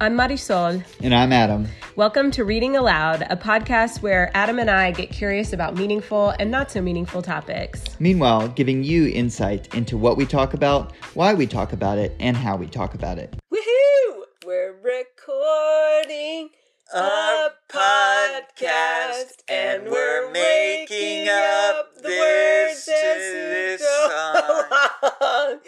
[0.00, 0.84] I'm Marisol.
[1.02, 1.66] And I'm Adam.
[1.96, 6.52] Welcome to Reading Aloud, a podcast where Adam and I get curious about meaningful and
[6.52, 7.82] not so meaningful topics.
[7.98, 12.36] Meanwhile, giving you insight into what we talk about, why we talk about it, and
[12.36, 13.36] how we talk about it.
[13.52, 14.22] Woohoo!
[14.46, 16.50] We're recording
[16.94, 23.80] a podcast and we're making up the words to this
[25.20, 25.58] song.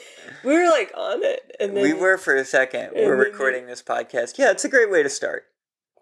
[0.44, 2.90] We were like on it, and then we were for a second.
[2.94, 4.38] We're recording this podcast.
[4.38, 5.44] Yeah, it's a great way to start.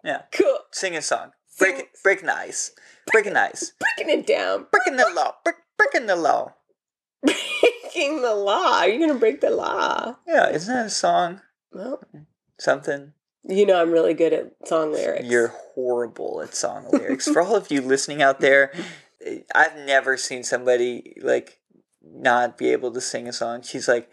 [0.03, 0.59] Yeah, cool.
[0.71, 1.31] sing a song.
[1.57, 2.71] Break Sing- it, break the ice.
[3.11, 3.73] Breaking the ice.
[3.79, 5.33] Breaking it down, Breaking the law.
[5.43, 6.53] Break, breaking the law.
[7.23, 8.83] breaking the law.
[8.83, 10.15] You're gonna break the law.
[10.27, 11.41] Yeah, isn't that a song?
[11.71, 12.01] Well,
[12.59, 13.13] Something.
[13.43, 15.25] you know I'm really good at song lyrics.
[15.25, 17.27] You're horrible at song lyrics.
[17.27, 18.71] For all of you listening out there,
[19.25, 21.59] eh, I've never seen somebody like
[22.19, 23.61] not be able to sing a song.
[23.61, 24.09] She's like,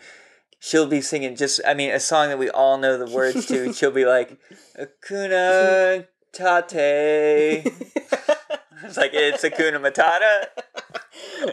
[0.58, 3.72] she'll be singing just, I mean, a song that we all know the words to.
[3.72, 4.38] She'll be like,
[4.78, 7.72] Akuna Tate.
[8.82, 10.48] It's like it's Akuna Matata.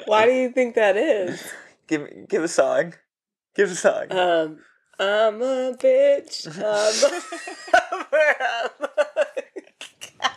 [0.06, 1.42] Why do you think that is?
[1.88, 2.94] Give give a song.
[3.56, 4.12] Give a song.
[4.12, 4.60] Um,
[5.00, 6.48] I'm a bitch.
[6.58, 6.94] I'm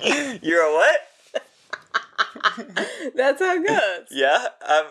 [0.02, 0.38] a...
[0.42, 1.00] You're a what?
[3.14, 4.08] That's how it goes.
[4.10, 4.46] Yeah.
[4.66, 4.86] Um.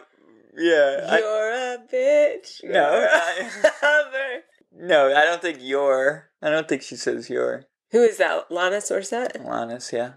[0.57, 1.17] Yeah.
[1.17, 2.63] You're a bitch.
[2.63, 4.41] No, I-
[4.73, 6.29] no, I don't think you're.
[6.41, 7.65] I don't think she says you're.
[7.91, 8.51] Who is that?
[8.51, 9.37] Lana Sorsett?
[9.45, 10.13] Honest, yeah.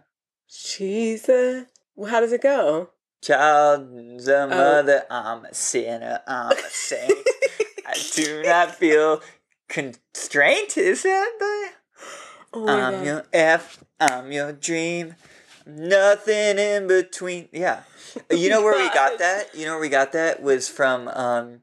[0.46, 1.66] She's a.
[1.94, 2.90] Well, how does it go?
[3.22, 4.48] Child's a oh.
[4.48, 7.12] mother, I'm a sinner, I'm a saint.
[7.86, 9.20] I do not feel
[9.68, 11.68] constraint, is that the
[12.52, 13.04] Oh I'm God.
[13.04, 15.16] your F, I'm your dream.
[15.68, 17.48] Nothing in between.
[17.52, 17.82] Yeah.
[18.30, 19.54] You know where we got that?
[19.54, 21.60] You know where we got that was from um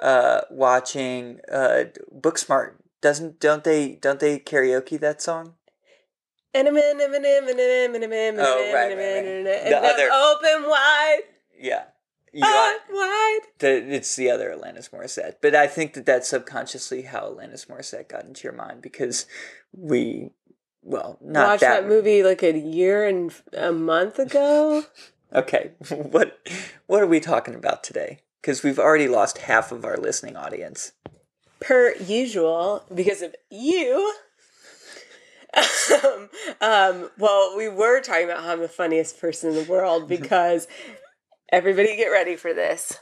[0.00, 1.84] uh watching uh
[2.14, 2.74] Booksmart.
[3.00, 5.54] Doesn't don't they don't they karaoke that song?
[6.54, 6.96] And Oh, right, right,
[8.96, 9.24] right.
[9.24, 11.20] and a man, The other- open wide,
[11.58, 11.84] Yeah.
[12.34, 13.40] You open wide.
[13.58, 15.36] the, it's the other Alanis Morissette.
[15.42, 19.26] But I think that that's subconsciously how Alanis Morissette got into your mind because
[19.72, 20.30] we
[20.82, 24.84] well, not Watched that, that movie like a year and a month ago.
[25.34, 26.38] Okay, what
[26.86, 28.20] what are we talking about today?
[28.40, 30.92] Because we've already lost half of our listening audience.
[31.60, 34.12] per usual because of you.
[36.02, 40.08] um, um, well, we were talking about how I'm the funniest person in the world
[40.16, 40.66] because
[41.50, 42.98] everybody get ready for this.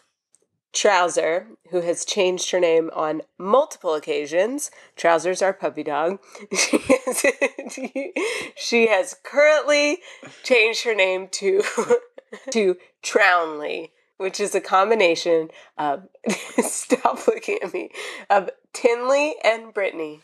[0.72, 6.20] Trouser, who has changed her name on multiple occasions, Trousers our puppy dog.
[6.56, 7.26] She has,
[8.56, 9.98] she has currently
[10.44, 11.62] changed her name to
[12.50, 16.04] to Trownley, which is a combination of
[16.60, 17.91] stop looking at me
[18.28, 20.20] of Tinley and Brittany.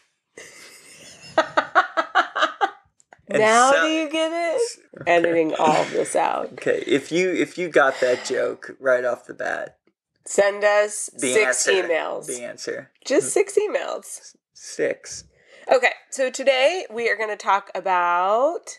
[3.29, 4.63] And now so- do you get it?
[5.07, 6.53] Editing all of this out.
[6.53, 9.79] Okay, if you if you got that joke right off the bat,
[10.27, 12.27] Send us the six answer, emails.
[12.27, 14.35] The answer Just six emails.
[14.53, 15.25] six.
[15.73, 18.79] Okay, so today we are going to talk about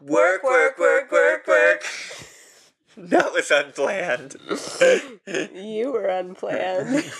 [0.00, 1.46] Work, work, work, work, work.
[1.46, 1.82] work.
[2.98, 4.36] That was unplanned.
[5.54, 7.04] you were unplanned.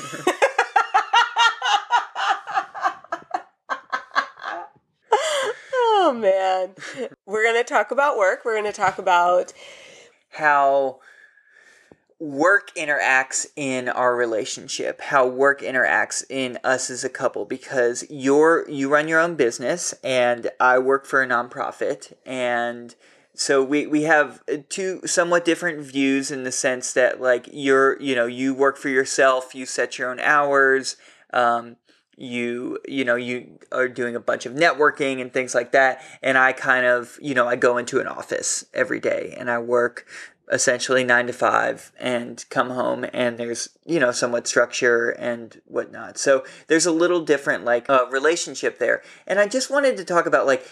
[5.75, 6.71] oh man.
[7.27, 8.41] We're going to talk about work.
[8.45, 9.53] We're going to talk about
[10.31, 11.01] how
[12.19, 18.67] work interacts in our relationship how work interacts in us as a couple because you're
[18.71, 22.13] you run your own business and i work for a nonprofit.
[22.25, 22.95] And
[23.35, 28.15] so we, we have two somewhat different views in the sense that like you're you
[28.15, 30.97] know you work for yourself you set your own hours
[31.35, 31.77] um,
[32.17, 36.01] you you know you are doing a bunch of networking and things like that.
[36.23, 39.59] And i kind of you know i go into an office every day and i
[39.59, 40.07] work
[40.51, 46.19] essentially nine to five and come home and there's you know somewhat structure and whatnot.
[46.19, 49.03] So there's a little different like uh, relationship there.
[49.27, 50.67] And i just wanted to talk about like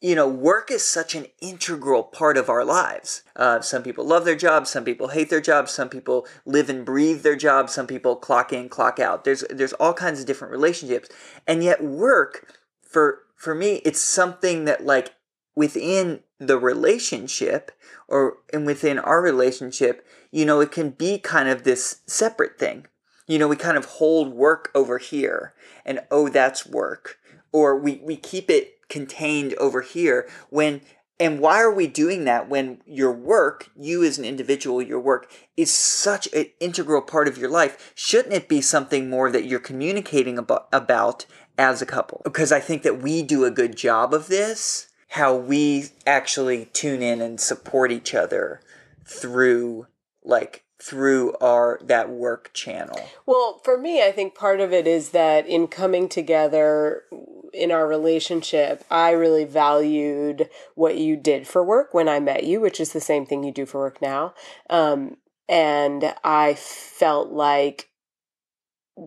[0.00, 3.22] you know work is such an integral part of our lives.
[3.36, 6.84] Uh, some people love their jobs some people hate their jobs some people live and
[6.84, 9.24] breathe their jobs some people clock in clock out.
[9.24, 11.08] There's there's all kinds of different relationships.
[11.46, 12.52] And yet work
[12.82, 15.14] for for me it's something that like
[15.54, 17.72] within the relationship
[18.08, 22.86] or and within our relationship you know it can be kind of this separate thing.
[23.26, 25.54] You know we kind of hold work over here
[25.84, 27.18] and oh that's work.
[27.52, 30.82] Or we we keep it contained over here when
[31.18, 35.30] and why are we doing that when your work you as an individual your work
[35.56, 37.92] is such an integral part of your life?
[37.94, 41.26] Shouldn't it be something more that you're communicating about, about
[41.58, 42.22] as a couple?
[42.24, 44.88] Because I think that we do a good job of this.
[45.10, 48.60] How we actually tune in and support each other
[49.04, 49.86] through
[50.22, 52.98] like through our that work channel.
[53.26, 57.04] Well, for me, I think part of it is that in coming together
[57.52, 62.60] in our relationship, I really valued what you did for work when I met you,
[62.60, 64.34] which is the same thing you do for work now.
[64.70, 65.16] Um,
[65.48, 67.89] and I felt like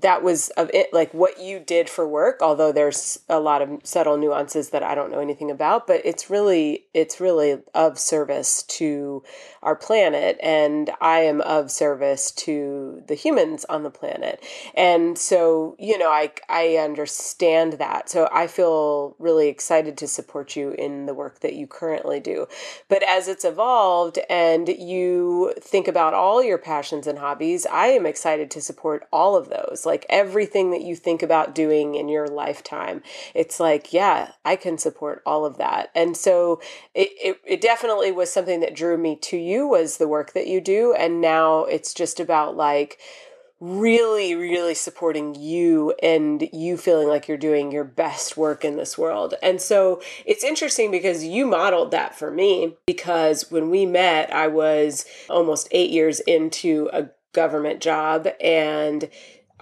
[0.02, 3.70] that was of it like what you did for work although there's a lot of
[3.84, 8.64] subtle nuances that i don't know anything about but it's really it's really of service
[8.64, 9.24] to
[9.62, 14.44] our planet and i am of service to the humans on the planet.
[14.76, 18.10] And so you know i i understand that.
[18.10, 22.48] So i feel really excited to support you in the work that you currently do.
[22.90, 28.06] But as it's evolved and you think about all your passions and hobbies i am
[28.06, 32.28] excited to support all of those like everything that you think about doing in your
[32.28, 33.02] lifetime.
[33.34, 35.90] It's like, yeah, I can support all of that.
[35.96, 36.62] And so
[36.94, 40.48] it, it, it definitely was something that drew me to you was the work that
[40.48, 40.94] you do.
[40.94, 43.00] And now it's just about like,
[43.64, 48.98] really, really supporting you and you feeling like you're doing your best work in this
[48.98, 49.36] world.
[49.42, 54.48] And so it's interesting because you modeled that for me because when we met, I
[54.48, 59.10] was almost eight years into a government job and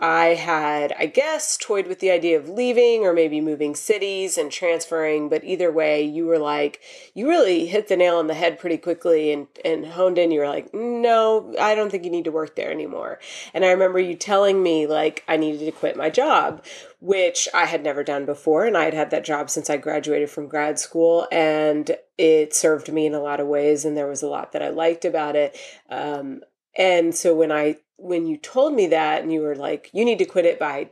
[0.04, 4.52] I had, I guess, toyed with the idea of leaving or maybe moving cities and
[4.52, 5.30] transferring.
[5.30, 6.82] But either way, you were like,
[7.14, 10.32] you really hit the nail on the head pretty quickly and, and honed in.
[10.32, 13.20] You were like, no, I don't think you need to work there anymore.
[13.54, 16.66] And I remember you telling me, like, I needed to quit my job,
[17.00, 18.66] which I had never done before.
[18.66, 21.28] And I had had that job since I graduated from grad school.
[21.32, 23.86] And it served me in a lot of ways.
[23.86, 25.56] And there was a lot that I liked about it.
[25.92, 26.42] Um,
[26.76, 30.20] and so when I when you told me that and you were like, you need
[30.20, 30.90] to quit it by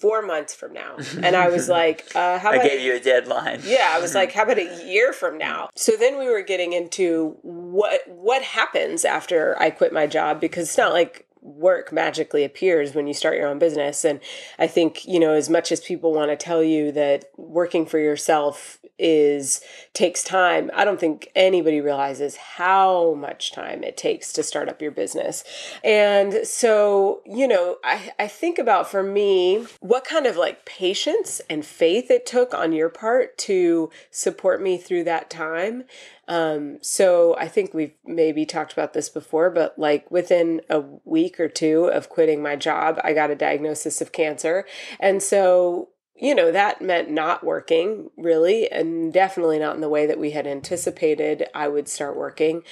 [0.00, 0.96] four months from now.
[1.22, 3.60] And I was like, uh, how about I gave you a deadline.
[3.64, 5.70] Yeah, I was like, how about a year from now?
[5.76, 10.68] So then we were getting into what what happens after I quit my job because
[10.68, 14.04] it's not like work magically appears when you start your own business.
[14.04, 14.20] And
[14.58, 17.98] i think you know as much as people want to tell you that working for
[17.98, 19.60] yourself is
[19.94, 24.82] takes time i don't think anybody realizes how much time it takes to start up
[24.82, 25.44] your business.
[25.82, 31.40] And so you know i i think about for me what kind of like patience
[31.48, 35.84] and faith it took on your part to support me through that time
[36.30, 41.40] um, so I think we've maybe talked about this before, but like within a week
[41.40, 44.64] or two of quitting my job, I got a diagnosis of cancer.
[45.00, 45.88] And so
[46.20, 50.32] you know, that meant not working really, and definitely not in the way that we
[50.32, 52.62] had anticipated I would start working.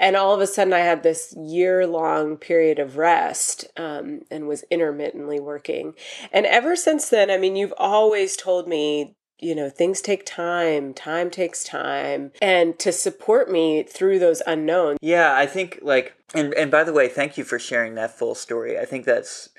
[0.00, 4.48] And all of a sudden, I had this year long period of rest um, and
[4.48, 5.94] was intermittently working.
[6.32, 10.94] And ever since then, I mean, you've always told me you know, things take time,
[10.94, 14.98] time takes time, and to support me through those unknowns.
[15.02, 18.34] Yeah, I think like and and by the way, thank you for sharing that full
[18.34, 18.78] story.
[18.78, 19.50] I think that's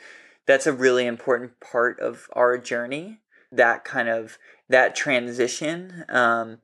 [0.46, 3.20] that's a really important part of our journey.
[3.52, 4.38] That kind of
[4.70, 6.58] that transition um,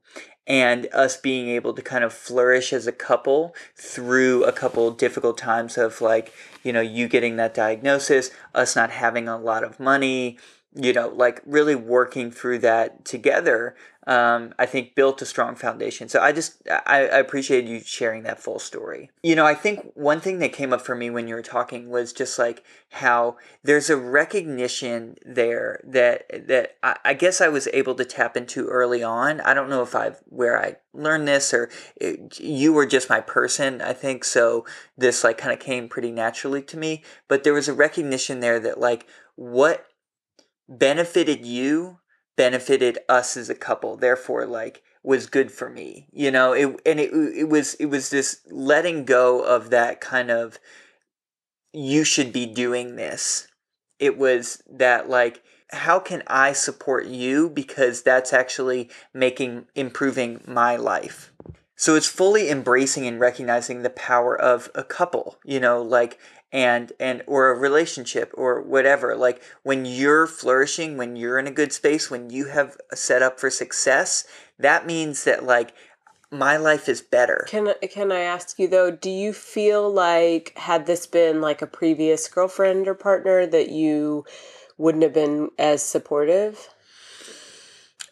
[0.46, 5.38] and us being able to kind of flourish as a couple through a couple difficult
[5.38, 6.32] times of like
[6.62, 10.38] you know you getting that diagnosis us not having a lot of money
[10.74, 13.76] you know, like really working through that together,
[14.06, 16.08] um, I think built a strong foundation.
[16.08, 17.22] So I just, I, I
[17.68, 19.10] you sharing that full story.
[19.22, 21.88] You know, I think one thing that came up for me when you were talking
[21.88, 27.68] was just like how there's a recognition there that, that I, I guess I was
[27.72, 29.40] able to tap into early on.
[29.40, 33.20] I don't know if I've, where I learned this or it, you were just my
[33.20, 34.24] person, I think.
[34.24, 34.66] So
[34.98, 38.58] this like kind of came pretty naturally to me, but there was a recognition there
[38.60, 39.86] that like what
[40.68, 41.98] benefited you
[42.36, 46.52] benefited us as a couple therefore like was good for me you know?
[46.52, 50.58] It and it it was it was this letting go of that kind of
[51.72, 53.48] you should be doing this.
[53.98, 55.42] It was that like
[55.72, 61.32] how can i support you because that's actually making improving my life?
[61.76, 65.82] So it's fully embracing and recognizing the power of a couple you know?
[65.82, 66.18] Like
[66.54, 71.50] and and or a relationship or whatever like when you're flourishing when you're in a
[71.50, 74.24] good space when you have set up for success
[74.58, 75.74] that means that like
[76.30, 77.46] my life is better.
[77.48, 81.66] Can can i ask you though do you feel like had this been like a
[81.66, 84.24] previous girlfriend or partner that you
[84.76, 86.68] wouldn't have been as supportive?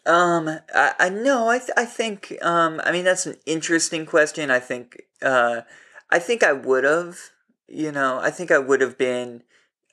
[0.05, 4.49] Um i, I no i th- i think um i mean that's an interesting question.
[4.49, 5.61] I think uh
[6.09, 7.17] i think i would have
[7.73, 9.43] you know, I think I would have been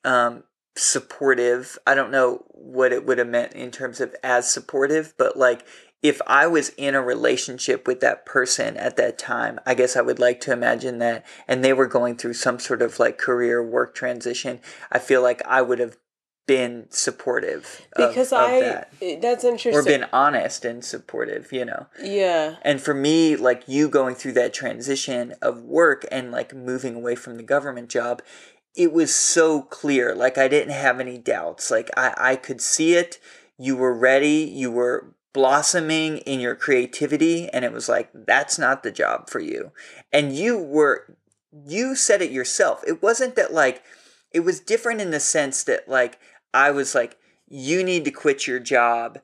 [0.04, 0.44] um,
[0.76, 1.78] supportive.
[1.86, 5.66] I don't know what it would have meant in terms of as supportive, but like
[6.02, 10.00] if I was in a relationship with that person at that time, I guess I
[10.00, 13.62] would like to imagine that, and they were going through some sort of like career
[13.62, 14.60] work transition,
[14.90, 15.96] I feel like I would have
[16.46, 18.92] been supportive of, because of I that.
[19.22, 19.74] that's interesting.
[19.74, 21.86] Or been honest and supportive, you know.
[22.02, 22.56] yeah.
[22.62, 27.14] And for me, like you going through that transition of work and like moving away
[27.14, 28.20] from the government job,
[28.74, 30.14] it was so clear.
[30.14, 31.70] Like I didn't have any doubts.
[31.70, 33.18] Like I, I could see it.
[33.56, 34.50] You were ready.
[34.52, 37.48] You were blossoming in your creativity.
[37.48, 39.70] And it was like, that's not the job for you.
[40.12, 41.16] And you were,
[41.66, 42.82] you said it yourself.
[42.86, 43.82] It wasn't that like,
[44.32, 46.18] it was different in the sense that like,
[46.52, 47.18] I was like,
[47.48, 49.20] you need to quit your job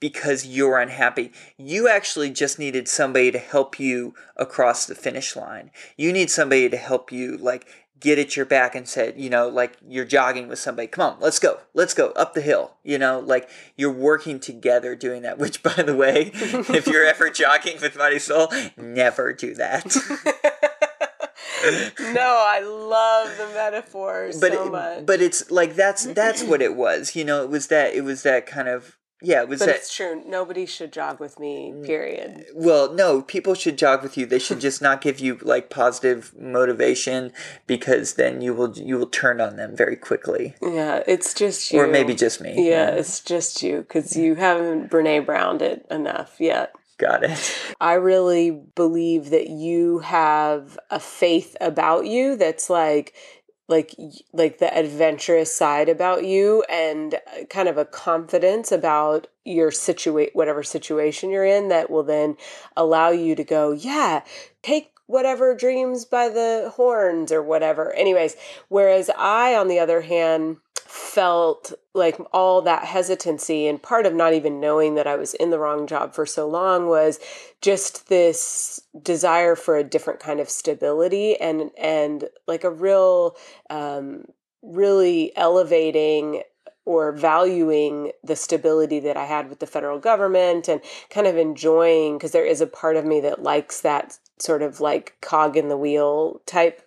[0.00, 1.30] because you're unhappy.
[1.56, 5.70] You actually just needed somebody to help you across the finish line.
[5.96, 7.66] You need somebody to help you like
[8.00, 11.20] get at your back and said, you know, like you're jogging with somebody, come on,
[11.20, 12.72] let's go, let's go up the hill.
[12.82, 17.30] You know, like you're working together doing that, which by the way, if you're ever
[17.30, 19.94] jogging with Marisol, never do that.
[22.12, 25.06] no, I love the metaphor but so it- much.
[25.06, 27.14] but it's like that's that's what it was.
[27.16, 29.76] You know, it was that it was that kind of yeah, it was But that
[29.76, 30.22] it's true.
[30.26, 31.72] Nobody should jog with me.
[31.74, 31.84] Mm.
[31.84, 32.46] Period.
[32.54, 34.24] Well, no, people should jog with you.
[34.24, 37.32] They should just not give you like positive motivation
[37.66, 40.54] because then you will you will turn on them very quickly.
[40.62, 41.80] Yeah, it's just you.
[41.80, 42.68] Or maybe just me.
[42.70, 46.72] Yeah, it's just you because you haven't Brene Browned it enough yet.
[47.00, 47.74] Got it.
[47.80, 53.14] I really believe that you have a faith about you that's like
[53.68, 53.94] like
[54.34, 60.34] like the adventurous side about you and uh, kind of a confidence about your situate
[60.34, 62.36] whatever situation you're in that will then
[62.76, 64.22] allow you to go yeah
[64.62, 68.36] take whatever dreams by the horns or whatever anyways
[68.68, 70.56] whereas i on the other hand
[70.90, 75.50] felt like all that hesitancy and part of not even knowing that I was in
[75.50, 77.20] the wrong job for so long was
[77.60, 83.36] just this desire for a different kind of stability and and like a real
[83.70, 84.24] um
[84.62, 86.42] really elevating
[86.86, 92.18] or valuing the stability that I had with the federal government and kind of enjoying
[92.18, 95.68] because there is a part of me that likes that sort of like cog in
[95.68, 96.82] the wheel type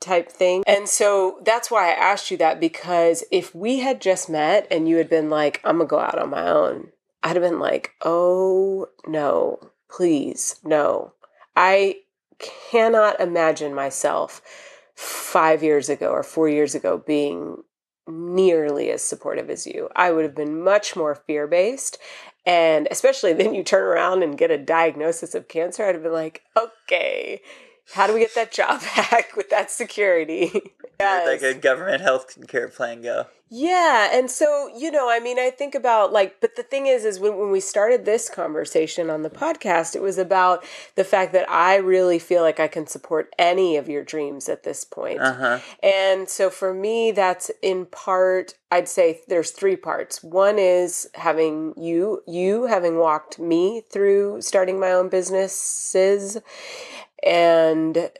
[0.00, 0.62] type thing.
[0.66, 4.88] And so that's why I asked you that because if we had just met and
[4.88, 6.88] you had been like, I'm gonna go out on my own,
[7.22, 9.58] I'd have been like, oh no,
[9.90, 11.12] please, no.
[11.56, 11.96] I
[12.38, 14.40] cannot imagine myself
[14.94, 17.62] five years ago or four years ago being
[18.08, 19.88] nearly as supportive as you.
[19.94, 21.98] I would have been much more fear based.
[22.46, 26.12] And especially then you turn around and get a diagnosis of cancer, I'd have been
[26.12, 27.42] like, okay,
[27.92, 30.72] how do we get that job back with that security?
[31.00, 33.26] Like a government health care plan go.
[33.50, 37.04] Yeah, and so you know, I mean, I think about like, but the thing is,
[37.04, 40.64] is when when we started this conversation on the podcast, it was about
[40.96, 44.64] the fact that I really feel like I can support any of your dreams at
[44.64, 45.20] this point.
[45.20, 45.60] Uh-huh.
[45.82, 50.22] And so for me, that's in part, I'd say there's three parts.
[50.22, 56.38] One is having you, you having walked me through starting my own businesses
[57.24, 58.10] and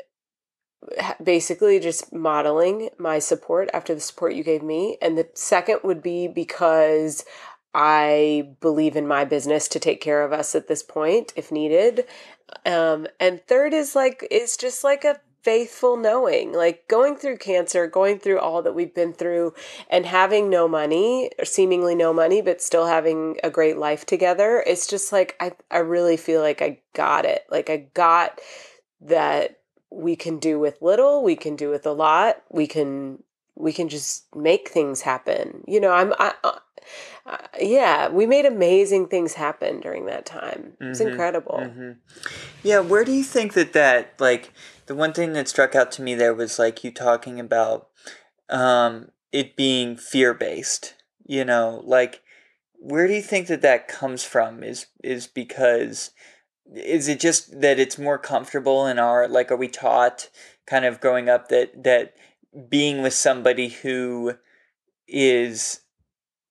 [1.23, 4.97] basically just modeling my support after the support you gave me.
[5.03, 7.25] And the second would be because
[7.75, 12.07] I believe in my business to take care of us at this point if needed.
[12.65, 17.87] Um, and third is like, is just like a faithful knowing like going through cancer
[17.87, 19.55] going through all that we've been through
[19.89, 24.63] and having no money or seemingly no money but still having a great life together
[24.67, 28.41] it's just like i i really feel like i got it like i got
[29.01, 29.59] that
[29.91, 33.23] we can do with little we can do with a lot we can
[33.55, 36.59] we can just make things happen you know i'm I, uh,
[37.27, 41.93] uh, yeah we made amazing things happen during that time it's Mhm, incredible hmm
[42.63, 44.53] Yeah, where do you think that that like
[44.87, 47.89] the one thing that struck out to me there was like you talking about
[48.51, 50.95] um it being fear based.
[51.27, 52.23] You know, like
[52.79, 54.63] where do you think that that comes from?
[54.63, 56.11] Is is because
[56.75, 60.29] is it just that it's more comfortable in our like are we taught
[60.67, 62.15] kind of growing up that that
[62.69, 64.35] being with somebody who
[65.07, 65.81] is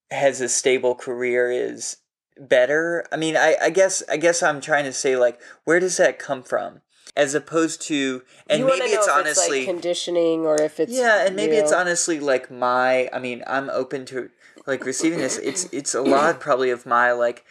[0.10, 1.98] has a stable career is
[2.40, 3.06] better?
[3.12, 6.20] I mean I, I guess i guess i'm trying to say like where does that
[6.20, 6.82] come from?
[7.16, 11.36] As opposed to and maybe it's honestly it's like conditioning or if it's yeah and
[11.36, 14.30] maybe it's honestly like my i mean i'm open to
[14.68, 15.38] like receiving this.
[15.38, 17.46] It's it's a lot probably of my like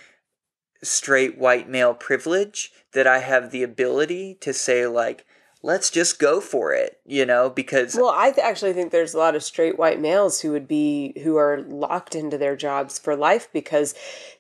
[0.83, 5.25] straight white male privilege that i have the ability to say like
[5.66, 9.18] let's just go for it, you know, because Well, I th- actually think there's a
[9.18, 13.16] lot of straight white males who would be who are locked into their jobs for
[13.16, 13.94] life because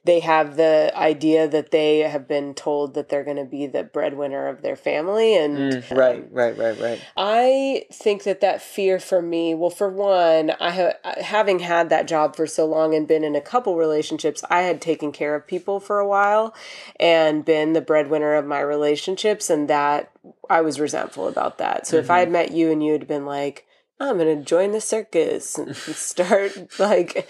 [0.04, 3.82] they have the idea that they have been told that they're going to be the
[3.82, 7.02] breadwinner of their family and mm, um, right, right, right, right.
[7.16, 12.06] I think that that fear for me, well, for one, I ha- having had that
[12.06, 15.44] job for so long and been in a couple relationships, I had taken care of
[15.46, 16.54] people for a while
[17.00, 20.12] and been the breadwinner of my relationships, and that
[20.48, 21.86] I was resentful about that.
[21.86, 23.66] So if I had met you and you had been like,
[23.98, 25.74] I'm gonna join the circus and
[26.06, 27.28] start like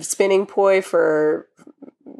[0.00, 1.48] spinning poi for,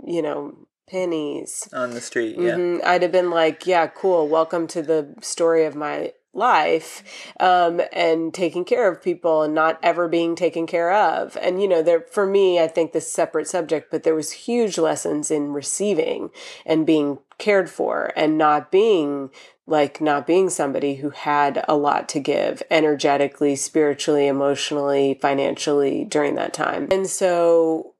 [0.07, 0.57] you know,
[0.89, 1.69] pennies.
[1.73, 2.57] On the street, yeah.
[2.57, 2.85] Mhm.
[2.85, 4.27] I'd have been like, yeah, cool.
[4.29, 7.03] Welcome to the story of my life
[7.41, 11.37] um, and taking care of people and not ever being taken care of.
[11.41, 14.79] And, you know, there, for me, I think this separate subject, but there was huge
[14.79, 16.31] lessons in receiving
[16.65, 19.31] and being cared for and not being
[19.69, 26.35] like not being somebody who had a lot to give energetically, spiritually, emotionally, financially during
[26.37, 26.89] that time.
[26.91, 27.95] And so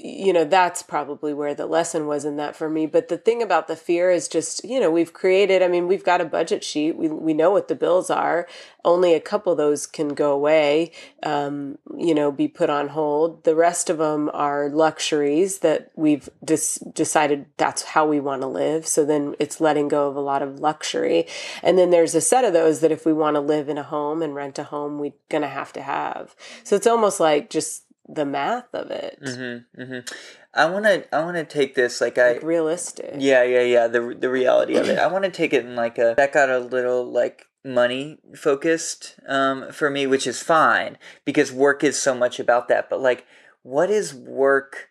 [0.00, 2.86] you know that's probably where the lesson was in that for me.
[2.86, 6.04] But the thing about the fear is just you know we've created i mean we've
[6.04, 6.96] got a budget sheet.
[6.96, 8.46] We, we know what the bills are.
[8.84, 10.92] Only a couple of those can go away
[11.24, 13.44] um, you know be put on hold.
[13.44, 18.48] The rest of them are luxuries that we've just decided that's how we want to
[18.48, 18.86] live.
[18.86, 21.26] So then it's letting go of a lot of luxury.
[21.62, 23.82] And then there's a set of those that if we want to live in a
[23.82, 26.36] home and rent a home we're gonna have to have.
[26.62, 30.14] So it's almost like just the math of it Mm-hmm, mm-hmm.
[30.54, 31.14] I want to.
[31.14, 32.32] I want to take this like I.
[32.32, 33.14] like realistic.
[33.18, 33.86] Yeah, yeah, yeah.
[33.86, 34.98] The the reality of it.
[34.98, 39.16] I want to take it in like a that got a little like money focused
[39.28, 42.88] um, for me, which is fine because work is so much about that.
[42.90, 43.24] But like,
[43.62, 44.88] what is work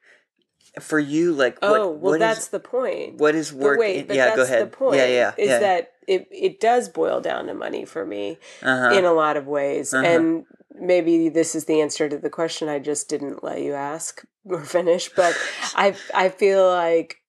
[0.79, 1.33] for you?
[1.33, 3.17] Like, what, Oh, well, what that's is- the point.
[3.17, 3.77] what is work?
[3.77, 4.71] but wait, in- but yeah, that's go ahead.
[4.71, 4.97] the point.
[4.97, 5.59] yeah, yeah, Is yeah.
[5.59, 6.27] that it?
[6.31, 8.91] It does boil down to money for me uh-huh.
[8.95, 10.05] in a lot of ways, Uh-huh.
[10.05, 10.45] and
[10.79, 14.63] maybe this is the answer to the question I just didn't let you ask or
[14.65, 15.09] finish.
[15.15, 15.37] But
[15.75, 17.21] I I feel like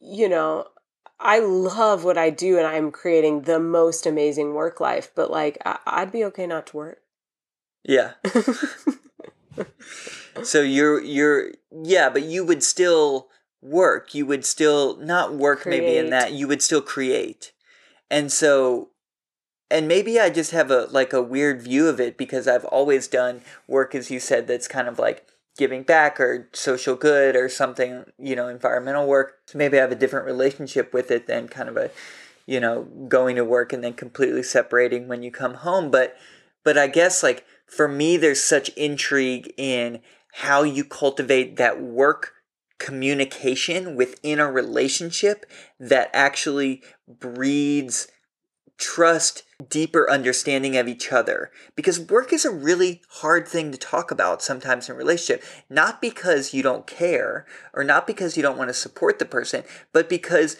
[0.00, 0.66] you know.
[1.18, 5.56] I love what I do and I'm creating the most amazing work life, but like
[5.64, 6.98] I- I'd be okay not to work.
[7.84, 8.12] yeah.
[10.42, 13.28] So you're you're yeah, but you would still
[13.62, 14.14] work.
[14.14, 16.32] You would still not work maybe in that.
[16.32, 17.52] You would still create.
[18.10, 18.90] And so
[19.70, 23.08] and maybe I just have a like a weird view of it because I've always
[23.08, 25.26] done work as you said that's kind of like
[25.58, 29.38] giving back or social good or something, you know, environmental work.
[29.46, 31.90] So maybe I have a different relationship with it than kind of a
[32.46, 36.16] you know, going to work and then completely separating when you come home, but
[36.64, 40.00] but I guess like for me there's such intrigue in
[40.32, 42.34] how you cultivate that work
[42.78, 45.46] communication within a relationship
[45.80, 48.08] that actually breeds
[48.78, 51.50] trust, deeper understanding of each other.
[51.74, 55.44] Because work is a really hard thing to talk about sometimes in relationship.
[55.70, 59.64] Not because you don't care or not because you don't want to support the person,
[59.92, 60.56] but because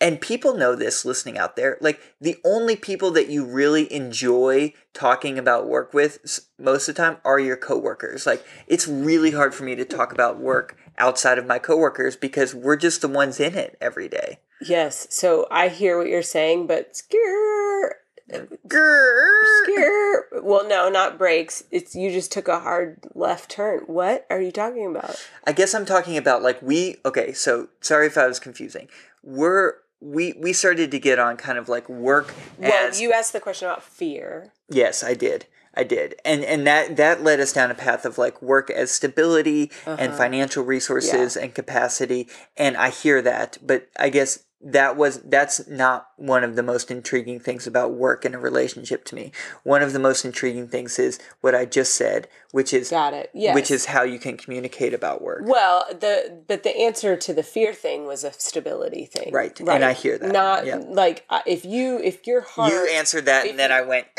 [0.00, 4.72] and people know this listening out there like the only people that you really enjoy
[4.94, 9.54] talking about work with most of the time are your coworkers like it's really hard
[9.54, 13.40] for me to talk about work outside of my coworkers because we're just the ones
[13.40, 17.98] in it every day Yes, so I hear what you're saying, but scare
[18.68, 20.42] Grrr.
[20.42, 21.64] Well, no, not brakes.
[21.70, 23.80] It's you just took a hard left turn.
[23.86, 25.24] What are you talking about?
[25.46, 28.88] I guess I'm talking about like we okay, so sorry if I was confusing.
[29.22, 33.32] We're we we started to get on kind of like work Well, as you asked
[33.32, 34.52] the question about fear.
[34.68, 35.46] Yes, I did.
[35.74, 36.16] I did.
[36.24, 40.00] And and that that led us down a path of like work as stability and
[40.00, 40.16] uh-huh.
[40.16, 42.28] financial resources and capacity.
[42.56, 46.90] And I hear that, but I guess that was that's not one of the most
[46.90, 49.30] intriguing things about work in a relationship to me.
[49.62, 53.30] One of the most intriguing things is what I just said, which is Got it.
[53.32, 53.54] Yes.
[53.54, 55.42] which is how you can communicate about work.
[55.44, 59.32] well, the but the answer to the fear thing was a stability thing.
[59.32, 60.76] Right, and I hear that, Not yeah.
[60.76, 64.06] like if you if your heart You answered that and then I went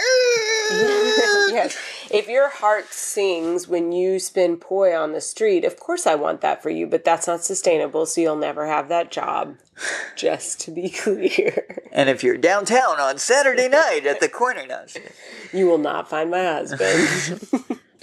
[0.70, 1.78] yes.
[2.12, 6.42] If your heart sings when you spin poi on the street, of course I want
[6.42, 9.58] that for you, but that's not sustainable, so you'll never have that job.
[10.16, 11.78] Just to be clear.
[11.92, 15.12] And if you're downtown on Saturday night at the corner no, I'm just kidding.
[15.54, 17.48] You will not find my husband.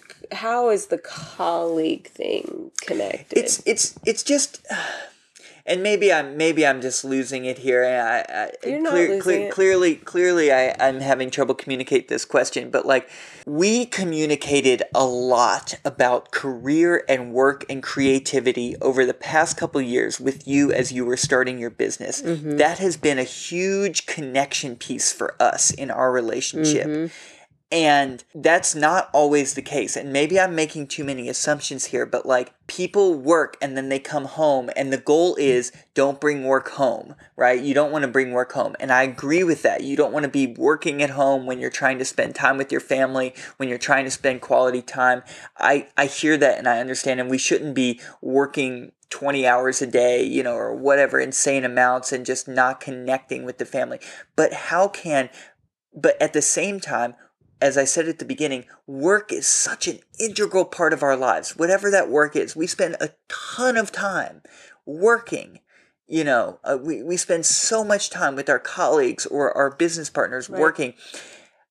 [0.33, 3.39] How is the colleague thing connected?
[3.39, 4.77] it's it's it's just uh,
[5.67, 7.85] and maybe I'm maybe I'm just losing it here.
[7.85, 9.53] I, I, You're not losing it.
[9.53, 12.71] Clearly, clearly, I, I'm having trouble communicate this question.
[12.71, 13.09] But like,
[13.45, 20.21] we communicated a lot about career and work and creativity over the past couple years
[20.21, 22.23] with you as you were starting your business.
[22.23, 22.57] Mm-hmm.
[22.57, 26.87] That has been a huge connection piece for us in our relationship.
[26.87, 27.13] Mm-hmm.
[27.73, 29.97] And that's not always the case.
[29.97, 33.99] And maybe I'm making too many assumptions here, but like people work and then they
[33.99, 37.61] come home, and the goal is don't bring work home, right?
[37.61, 38.77] You don't want to bring work home.
[38.79, 39.83] And I agree with that.
[39.83, 42.71] You don't want to be working at home when you're trying to spend time with
[42.71, 45.23] your family, when you're trying to spend quality time.
[45.59, 49.89] I, I hear that and I understand, and we shouldn't be working 20 hours a
[49.89, 53.99] day, you know, or whatever insane amounts and just not connecting with the family.
[54.37, 55.31] But how can,
[55.93, 57.15] but at the same time,
[57.61, 61.57] as I said at the beginning, work is such an integral part of our lives.
[61.57, 64.43] Whatever that work is, we spend a ton of time
[64.85, 65.61] working.
[66.07, 70.11] You know, uh, we, we spend so much time with our colleagues or our business
[70.11, 70.61] partners Right.
[70.61, 70.95] working.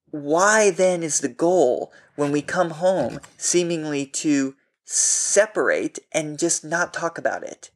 [0.09, 6.93] Why then is the goal when we come home seemingly to separate and just not
[6.93, 7.69] talk about it?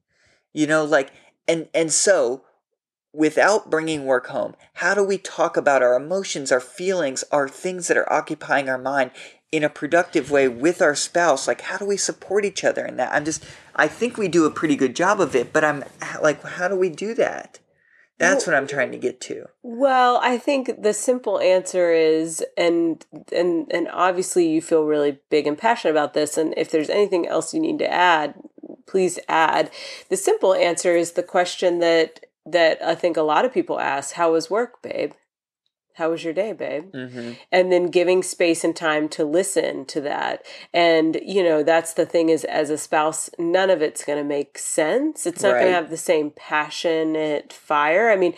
[0.51, 1.11] You know, like,
[1.47, 2.43] and, and so
[3.13, 7.87] without bringing work home, how do we talk about our emotions, our feelings, our things
[7.87, 9.11] that are occupying our mind
[9.51, 11.47] in a productive way with our spouse?
[11.47, 13.13] Like, how do we support each other in that?
[13.13, 13.43] I'm just,
[13.75, 15.83] I think we do a pretty good job of it, but I'm
[16.21, 17.59] like, how do we do that?
[18.19, 19.45] That's what I'm trying to get to.
[19.63, 25.47] Well, I think the simple answer is and and and obviously you feel really big
[25.47, 28.35] and passionate about this and if there's anything else you need to add,
[28.85, 29.71] please add.
[30.09, 34.13] The simple answer is the question that that I think a lot of people ask,
[34.13, 35.13] how was work, babe?
[35.95, 36.93] How was your day, babe?
[36.93, 37.33] Mm-hmm.
[37.51, 42.05] and then giving space and time to listen to that and you know that's the
[42.05, 45.65] thing is as a spouse none of it's going to make sense it's not going
[45.65, 48.33] to have the same passionate fire i mean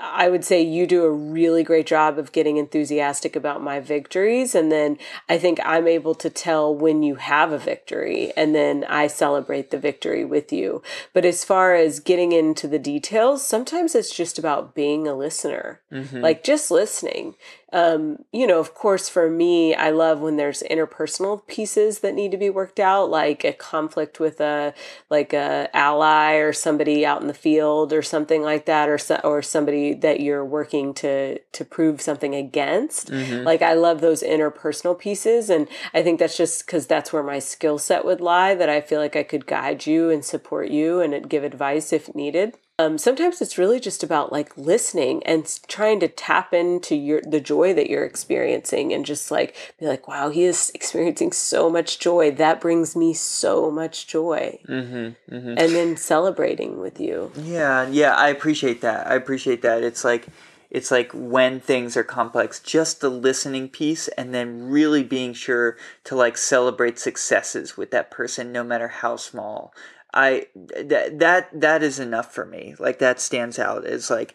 [0.00, 4.54] i would say you do a really great job of getting enthusiastic about my victories.
[4.54, 4.96] And then
[5.28, 9.70] i think i'm able to tell when you have a victory and then i celebrate
[9.70, 10.82] the victory with you.
[11.12, 15.80] But as far as getting into the details sometimes it's just about being a listener
[15.92, 16.20] Mm-hmm.
[16.20, 17.34] like just listening
[17.72, 22.30] um, you know of course for me i love when there's interpersonal pieces that need
[22.30, 24.74] to be worked out like a conflict with a
[25.08, 29.20] like a ally or somebody out in the field or something like that or so,
[29.22, 33.44] or somebody that you're working to to prove something against Mm-hmm.
[33.44, 37.38] like i love those interpersonal pieces and i think that's just because that's where my
[37.38, 41.00] skill set would lie that i feel like i could guide you and support you
[41.00, 46.00] and give advice if needed um, sometimes it's really just about like listening and trying
[46.00, 50.30] to tap into your the joy that you're experiencing and just like be like wow
[50.30, 55.34] he is experiencing so much joy that brings me so much joy Mm-hmm.
[55.34, 55.54] Mm-hmm.
[55.58, 59.06] and then celebrating with you Yeah, yeah, I appreciate that.
[59.06, 59.82] I appreciate that.
[59.82, 60.26] It's like
[60.70, 65.76] it's like when things are complex, just the listening piece and then really being sure
[66.04, 69.74] to like celebrate successes with that person no matter how small.
[70.12, 72.74] I that that that is enough for me.
[72.78, 74.34] Like that stands out as like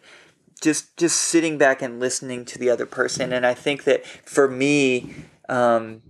[0.60, 3.32] just just sitting back and listening to the other person.
[3.32, 5.14] And I think that for me
[5.48, 6.02] um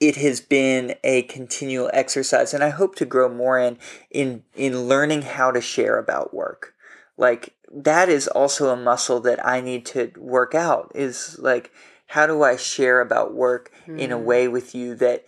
[0.00, 3.78] it has been a continual exercise and i hope to grow more in
[4.10, 6.74] in in learning how to share about work.
[7.16, 11.72] Like that is also a muscle that i need to work out is like
[12.06, 15.24] how do i share about work in a way with you that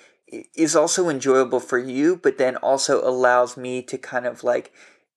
[0.55, 4.73] is also enjoyable for you but then also allows me to kind of like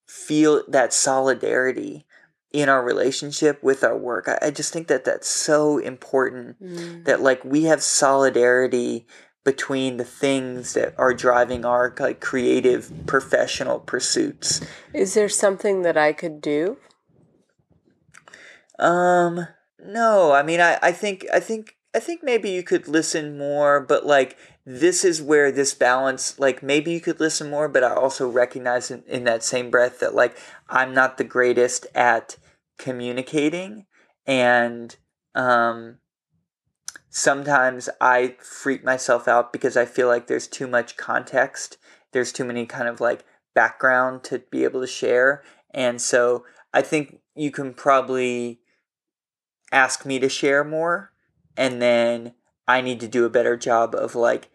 [0.05, 2.05] feel that solidarity
[2.51, 4.27] in our relationship with our work.
[4.27, 6.57] I, I just think that that's so important
[7.05, 9.05] that like we have solidarity
[9.43, 14.61] between the things that are driving our like creative professional pursuits.
[14.93, 16.77] Is there something that i could do?
[18.79, 19.47] Um
[19.79, 20.31] no.
[20.31, 24.05] I mean i i think i think i think maybe you could listen more but
[24.05, 24.37] like
[24.69, 28.91] this is where this balance like maybe you could listen more but i also recognize
[28.91, 30.37] in, in that same breath that like
[30.69, 32.35] i'm not the greatest at
[32.77, 33.85] communicating
[34.25, 34.97] and
[35.35, 35.97] um
[37.17, 41.77] sometimes I freak myself out because I feel like there's too much context.
[42.11, 43.25] There's too many kind of like
[43.55, 45.41] background to be able to share.
[45.73, 48.59] And so I think you can probably
[49.71, 51.11] ask me to share more
[51.57, 52.33] and then
[52.67, 54.49] I need to do a better job of like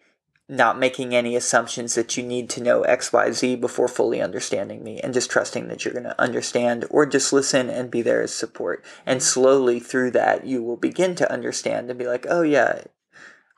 [0.49, 5.13] not making any assumptions that you need to know XYZ before fully understanding me and
[5.13, 8.83] just trusting that you're going to understand or just listen and be there as support.
[9.05, 9.25] And mm-hmm.
[9.25, 12.83] slowly through that, you will begin to understand and be like, oh, yeah,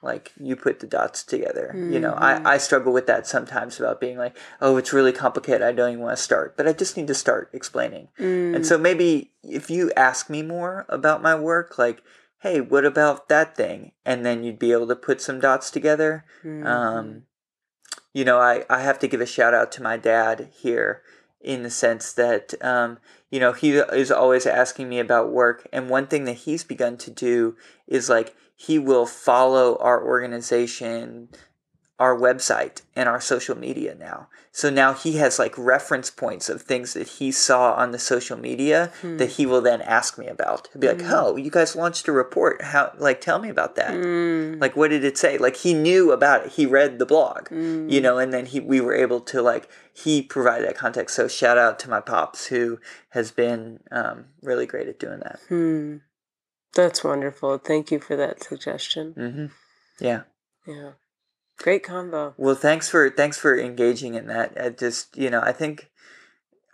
[0.06, 1.72] like you put the dots together.
[1.76, 2.48] You know I, mm-hmm.
[2.48, 5.64] I struggle with that sometimes about being like oh it's really complicated.
[5.64, 6.56] I don't even want to start.
[6.56, 8.10] But i just need to start explaining.
[8.18, 8.66] And mm.
[8.66, 12.04] so maybe if you ask me more about my work like
[12.46, 13.92] hey what about that thing?
[14.06, 16.26] And then you'd be able to put some dots together.
[16.64, 17.24] Um,
[18.14, 21.02] you know I, I have to give a shout out to my dad here
[21.42, 23.00] in the sense that um,
[23.32, 25.68] you know he is always asking me about work.
[25.74, 27.56] And one thing that he's begun to do
[27.88, 31.30] is like he will follow our organization
[31.98, 34.28] our website and our social media now.
[34.52, 38.38] So now he has like reference points of things that he saw on the social
[38.38, 40.68] media that he will then ask me about.
[40.74, 42.62] He'll be like oh you guys launched a report.
[42.62, 43.94] How like tell me about that.
[44.60, 45.38] Like what did it say?
[45.38, 46.52] Like he knew about it.
[46.54, 50.22] He read the blog you know and then he we were able to like he
[50.22, 51.16] provided that context.
[51.16, 52.80] So shout out to my pops who
[53.10, 55.40] has been um, really great at doing that.
[55.48, 55.98] Hmm.
[56.74, 57.58] That's wonderful.
[57.58, 59.14] Thank you for that suggestion.
[59.14, 59.46] hmm
[60.04, 60.24] yeah.
[60.68, 60.92] Yeah.
[61.58, 62.34] Great combo.
[62.38, 65.90] well thanks for thanks for engaging in that i just you know i think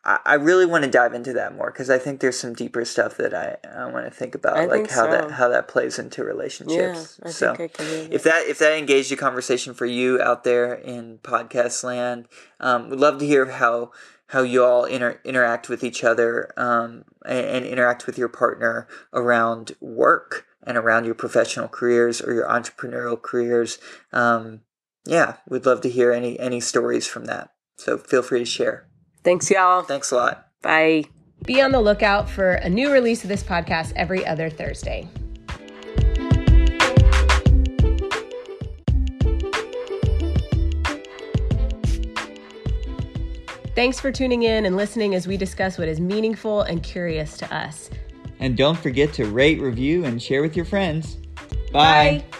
[0.03, 2.83] i, I really want to dive into that more because i think there's some deeper
[2.83, 5.11] stuff that i, I want to think about I like think how so.
[5.11, 7.19] that how that plays into relationships.
[7.21, 10.19] Yeah, I so think I can if that if that engaged a conversation for you
[10.21, 12.27] out there in podcast land
[12.59, 13.91] um, we'd love to hear how
[14.27, 18.87] how you all inter- interact with each other um, and, and interact with your partner
[19.13, 23.77] around work and around your professional careers or your entrepreneurial careers
[24.13, 24.61] um,
[25.05, 28.87] yeah we'd love to hear any any stories from that so feel free to share
[29.23, 29.83] Thanks, y'all.
[29.83, 31.05] thanks a lot Bye.
[31.43, 35.07] Be on the lookout for a new release of this podcast every other Thursday.
[43.73, 47.55] Thanks for tuning in and listening as we discuss what is meaningful and curious to
[47.55, 47.89] us.
[48.39, 51.15] And don't forget to rate, review, and share with your friends.
[51.71, 52.23] Bye.
[52.31, 52.37] Bye.